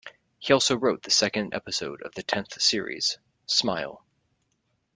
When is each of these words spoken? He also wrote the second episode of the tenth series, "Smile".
He 0.39 0.51
also 0.51 0.75
wrote 0.77 1.03
the 1.03 1.11
second 1.11 1.53
episode 1.53 2.01
of 2.01 2.15
the 2.15 2.23
tenth 2.23 2.59
series, 2.59 3.19
"Smile". 3.45 4.03